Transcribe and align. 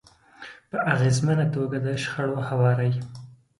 -په 0.03 0.77
اغیزمنه 0.93 1.45
توګه 1.55 1.77
د 1.85 1.87
شخړو 2.03 2.37
هواری 2.49 2.91